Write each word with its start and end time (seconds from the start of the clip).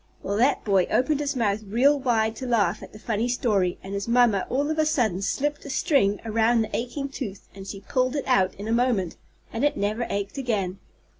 Well, 0.23 0.35
that 0.37 0.63
boy 0.65 0.87
opened 0.89 1.19
his 1.19 1.35
mouth 1.35 1.61
real 1.61 1.99
wide 1.99 2.35
to 2.37 2.47
laugh 2.47 2.81
at 2.81 2.91
the 2.91 2.97
funny 2.97 3.27
story 3.29 3.77
and 3.83 3.93
his 3.93 4.07
mamma 4.07 4.47
all 4.49 4.71
of 4.71 4.79
a 4.79 4.85
sudden 4.87 5.21
slipped 5.21 5.63
a 5.63 5.69
string 5.69 6.19
around 6.25 6.63
the 6.63 6.75
aching 6.75 7.07
tooth 7.07 7.47
and 7.53 7.67
she 7.67 7.81
pulled 7.81 8.15
it 8.15 8.25
out 8.25 8.55
in 8.55 8.67
a 8.67 8.71
moment, 8.73 9.15
and 9.53 9.63
it 9.63 9.77
never 9.77 10.07
ached 10.09 10.39
again. 10.39 10.79